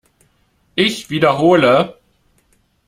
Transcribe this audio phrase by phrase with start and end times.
[0.73, 1.95] Ich wiederhole!